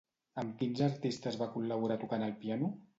[0.43, 2.77] Amb quins artistes va col·laborar tocant el piano?